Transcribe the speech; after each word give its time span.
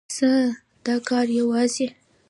ځکه 0.15 0.31
دا 0.85 0.95
کار 1.09 1.27
يوازې 1.39 1.87